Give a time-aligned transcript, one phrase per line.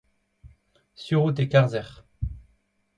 [1.01, 1.97] sur out e karzec'h.